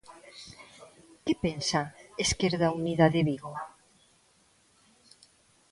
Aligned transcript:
Que 1.25 1.33
pensa 1.45 1.81
Esquerda 2.25 2.67
Unida 2.79 3.05
de 3.15 3.21
Vigo? 3.29 3.53